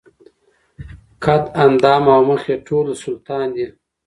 [1.23, 3.67] قد اندام او مخ یې ټوله د سلطان دي